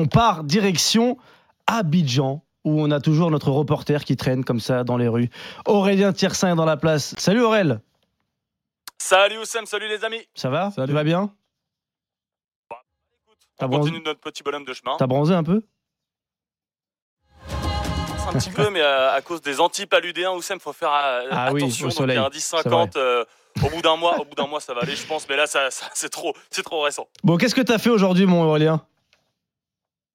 [0.00, 1.18] On part direction
[1.66, 5.28] Abidjan, où on a toujours notre reporter qui traîne comme ça dans les rues.
[5.66, 7.16] Aurélien Tiersin est dans la place.
[7.18, 7.80] Salut Aurel.
[8.98, 10.20] Salut Oussem, salut les amis.
[10.36, 10.70] Ça va?
[10.70, 10.86] Salut.
[10.86, 11.32] Tu vas bien?
[13.56, 14.94] T'as On bronzé, continue notre petit bonhomme de chemin.
[15.00, 15.62] t'as bronzé un peu?
[18.28, 21.62] Un petit peu, mais euh, à cause des antipaludéens, Oussem, faut faire euh, Ah oui,
[21.62, 21.86] attention.
[21.86, 22.96] au Donc, soleil, il y a un 10-50.
[22.96, 23.24] euh,
[23.64, 25.28] au bout d'un mois, au bout d'un mois, ça va aller, je pense.
[25.28, 27.08] Mais là, ça, ça- c'est trop, c'est trop récent.
[27.24, 28.80] Bon, qu'est-ce que t'as fait aujourd'hui, mon Aurélien?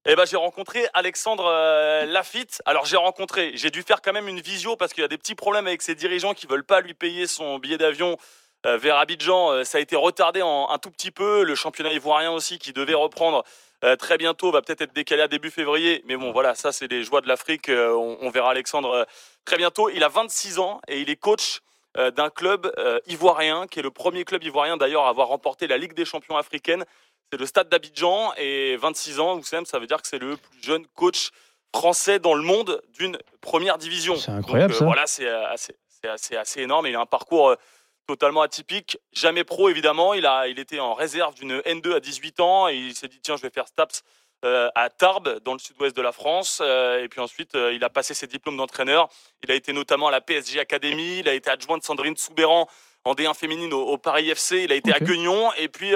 [0.06, 2.62] Eh ben, j'ai rencontré Alexandre euh, Lafitte.
[2.66, 5.18] Alors, j'ai rencontré, j'ai dû faire quand même une visio parce qu'il y a des
[5.18, 8.18] petits problèmes avec ses dirigeants qui veulent pas lui payer son billet d'avion
[8.66, 9.52] euh, vers Abidjan.
[9.52, 11.44] Euh, ça a été retardé en, un tout petit peu.
[11.44, 13.44] Le championnat ivoirien aussi, qui devait reprendre
[14.00, 16.04] très bientôt, va peut-être être décalé à début février.
[16.05, 17.70] Mais bon, voilà, ça, c'est les joies de l'Afrique.
[17.70, 19.05] On, on verra Alexandre
[19.44, 19.90] très bientôt.
[19.90, 21.60] Il a 26 ans et il est coach
[21.98, 22.74] d'un club
[23.08, 26.38] ivoirien, qui est le premier club ivoirien d'ailleurs à avoir remporté la Ligue des champions
[26.38, 26.85] africaine.
[27.34, 30.62] C'est le stade d'Abidjan et 26 ans, Oussem, ça veut dire que c'est le plus
[30.62, 31.32] jeune coach
[31.76, 34.16] français dans le monde d'une première division.
[34.18, 34.85] C'est incroyable, Donc, ça.
[34.85, 36.85] Voilà, c'est euh, assez, c'est assez, assez énorme.
[36.85, 37.55] Il a un parcours euh,
[38.05, 40.13] totalement atypique, jamais pro évidemment.
[40.13, 43.20] Il, a, il était en réserve d'une N2 à 18 ans et il s'est dit
[43.20, 44.04] tiens, je vais faire STAPS
[44.46, 46.62] euh, à Tarbes, dans le sud-ouest de la France.
[46.63, 49.10] Euh, et puis ensuite, euh, il a passé ses diplômes d'entraîneur.
[49.44, 51.18] Il a été notamment à la PSG Academy.
[51.18, 52.68] Il a été adjoint de Sandrine Soubéran
[53.05, 54.66] en D1 féminine au, au Paris FC.
[54.66, 55.52] Il a été à Guignon.
[55.57, 55.96] Et puis,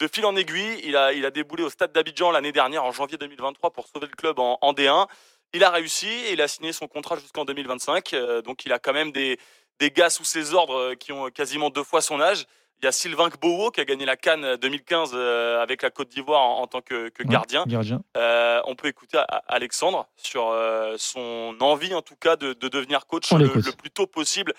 [0.00, 2.92] de fil en aiguille, il a, il a déboulé au stade d'Abidjan l'année dernière, en
[2.92, 5.06] janvier 2023, pour sauver le club en, en D1.
[5.54, 8.12] Il a réussi et il a signé son contrat jusqu'en 2025.
[8.14, 9.38] Euh, donc, il a quand même des,
[9.80, 12.44] des gars sous ses ordres euh, qui ont quasiment deux fois son âge.
[12.80, 16.10] Il y a Sylvain Gbowo qui a gagné la Cannes 2015 euh, avec la Côte
[16.10, 17.28] d'Ivoire en, en tant que, que Ouais.
[17.28, 17.64] gardien.
[17.66, 18.00] Gardien.
[18.16, 23.06] Euh, on peut écouter Alexandre sur euh, son envie, en tout cas, de, de devenir
[23.06, 24.54] coach le plus tôt possible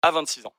[0.00, 0.54] à 26 ans.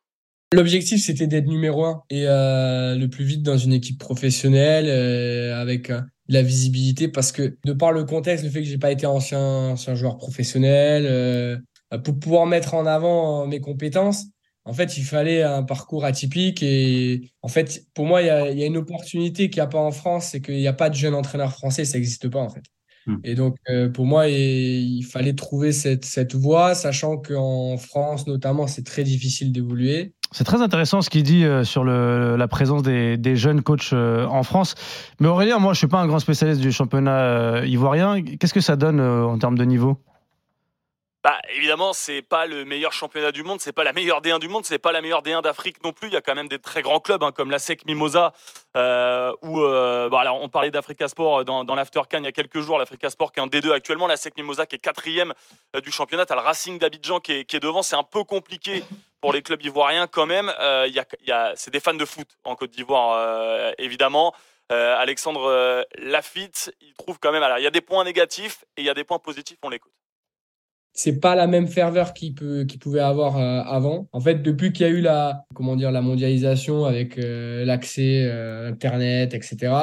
[0.51, 5.61] L'objectif, c'était d'être numéro un et euh, le plus vite dans une équipe professionnelle euh,
[5.61, 8.79] avec euh, de la visibilité parce que de par le contexte, le fait que j'ai
[8.79, 11.57] pas été ancien, ancien joueur professionnel, euh,
[12.03, 14.25] pour pouvoir mettre en avant mes compétences,
[14.65, 18.51] en fait, il fallait un parcours atypique et en fait, pour moi, il y a,
[18.51, 20.89] y a une opportunité qu'il n'y a pas en France, c'est qu'il n'y a pas
[20.89, 22.63] de jeune entraîneur français, ça n'existe pas en fait.
[23.05, 23.17] Hmm.
[23.23, 28.27] Et donc, euh, pour moi, il, il fallait trouver cette, cette voie, sachant qu'en France,
[28.27, 30.13] notamment, c'est très difficile d'évoluer.
[30.31, 34.43] C'est très intéressant ce qu'il dit euh, sur la présence des, jeunes coachs euh, en
[34.43, 34.75] France.
[35.19, 38.21] Mais Aurélien, moi, je suis pas un grand spécialiste du championnat euh, ivoirien.
[38.21, 39.97] Qu'est-ce que ça donne en termes de niveau?
[41.23, 44.47] Bah, évidemment, c'est pas le meilleur championnat du monde, c'est pas la meilleure D1 du
[44.47, 46.07] monde, c'est pas la meilleure D1 d'Afrique non plus.
[46.07, 48.31] Il y a quand même des très grands clubs hein, comme la SEC Mimosa,
[48.73, 52.79] bon, alors on parlait d'Africa Sport dans, dans l'After Can il y a quelques jours.
[52.79, 55.33] L'Africa Sport qui est un D2 actuellement, la SEC Mimosa qui est quatrième
[55.83, 56.25] du championnat.
[56.25, 57.81] T'as le Racing d'Abidjan qui qui est devant.
[57.81, 58.83] C'est un peu compliqué
[59.21, 60.51] pour les clubs ivoiriens quand même.
[60.59, 64.33] Euh, y a, c'est des fans de foot en Côte d'Ivoire euh, évidemment.
[64.71, 67.43] Euh, Alexandre euh, Lafitte, il trouve quand même.
[67.43, 69.57] Alors il y a des points négatifs et il y a des points positifs.
[69.63, 69.91] On l'écoute.
[70.93, 74.07] c'est pas la même ferveur qu'il qu'il pouvait avoir avant.
[74.11, 78.29] En fait, depuis qu'il y a eu la comment dire la mondialisation avec l'accès
[78.67, 79.73] internet, etc.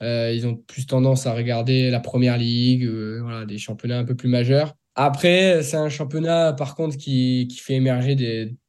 [0.00, 4.28] ils ont plus tendance à regarder la première ligue, voilà, des championnats un peu plus
[4.28, 4.74] majeurs.
[4.98, 8.16] Après, c'est un championnat par contre qui, fait émerger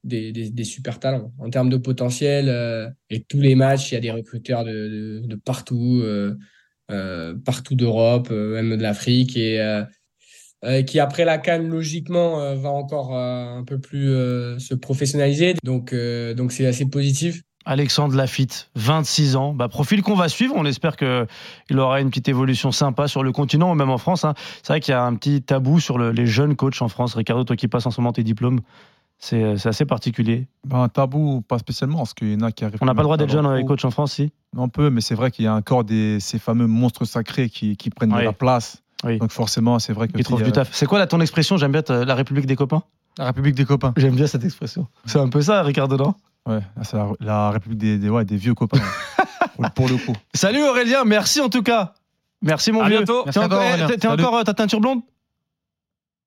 [0.03, 2.49] des, super talents en termes de potentiel.
[2.49, 6.37] euh, et tous les matchs, il y a des recruteurs de, partout, euh,
[6.91, 9.83] euh, partout d'Europe, même de l'Afrique et
[10.85, 14.09] qui après la Cannes logiquement va encore un peu plus
[14.59, 15.53] se professionnaliser.
[15.63, 17.41] Donc c'est assez positif.
[17.67, 19.53] Alexandre Lafitte, 26 ans.
[19.53, 20.53] Bah, profil qu'on va suivre.
[20.57, 24.23] On espère qu'il aura une petite évolution sympa sur le continent ou même en France.
[24.25, 24.33] hein.
[24.63, 27.13] C'est vrai qu'il y a un petit tabou sur le- les jeunes coachs en France.
[27.15, 28.61] Ricardo, toi qui passes en ce moment tes diplômes,
[29.19, 30.47] c'est euh, c'est assez particulier.
[30.65, 32.79] Ben, un tabou, pas spécialement, parce qu'il y en a qui arrivent.
[32.81, 35.01] On n'a pas le droit d'être jeune avec coach en France, si On peut, mais
[35.01, 38.19] c'est vrai qu'il y a encore des, ces fameux monstres sacrés qui, qui prennent Oui.
[38.19, 38.81] de la place.
[39.03, 39.17] Oui.
[39.19, 40.69] Donc forcément, c'est vrai que Qui trouvent du a- taf.
[40.71, 41.57] C'est quoi là ton expression?
[41.57, 42.83] J'aime bien la République des copains.
[43.17, 43.93] La République des copains.
[43.97, 44.87] J'aime bien cette expression.
[45.05, 46.13] C'est un peu ça, Ricardo, non?
[46.47, 48.79] Ouais, c'est la, la République des, des, ouais, des vieux copains.
[49.55, 50.13] pour- pour le coup.
[50.33, 51.93] Salut Aurélien, merci en tout cas.
[52.41, 52.97] Merci mon À vieux.
[52.97, 53.23] bientôt.
[53.29, 53.87] T'es encore, Aurélien.
[53.87, 54.23] t'es- t'es Salut.
[54.23, 55.01] encore euh, ta teinture blonde?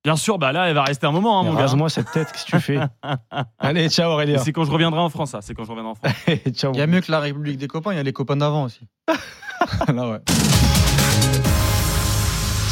[0.02, 1.60] Bien sûr, bah là, elle va rester un moment, hein, mon gars.
[1.62, 2.78] Rase-moi cette tête, qu'est-ce que tu fais?
[3.58, 4.38] Allez, ciao Et Aurélien.
[4.38, 5.40] C'est quand je reviendrai en France, ça.
[5.42, 6.12] C'est quand je reviendrai en France.
[6.54, 6.72] ciao.
[6.72, 8.64] Il y a mieux que la République des copains, il y a les copains d'avant
[8.64, 8.80] aussi.
[9.88, 10.18] là, ouais.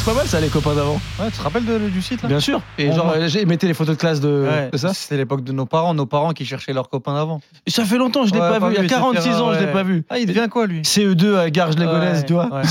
[0.09, 0.99] C'est pas mal ça, les copains d'avant.
[1.19, 2.29] ouais, tu te rappelles de- du site là?
[2.29, 2.61] Bien sûr.
[2.79, 3.27] Et On genre, voit.
[3.27, 4.91] j'ai mettez les photos de classe de, Ouais, ça.
[4.91, 7.41] C'était l'époque de nos parents, nos parents qui cherchaient leurs copains d'avant.
[7.67, 8.73] Ça fait longtemps, je l'ai Ouais, pas, pas vu.
[8.73, 9.71] Il y a vu, 46 etc., ans, je l'ai ouais.
[9.71, 10.03] pas vu.
[10.09, 10.81] Ah, il devient quoi lui?
[10.81, 12.45] CE2 à Garges-les-Gonesse, Ouais, tu vois.
[12.51, 12.63] ouais.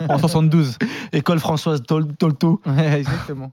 [0.08, 0.78] En 72.
[1.12, 2.62] École Françoise Tol- Tolto.
[2.64, 3.44] Ouais, exactement.